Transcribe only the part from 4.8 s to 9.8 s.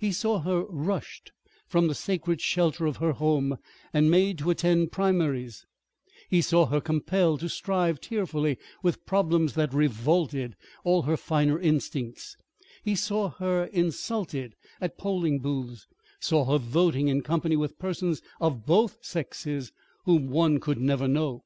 primaries; he saw her compelled to strive tearfully with problems that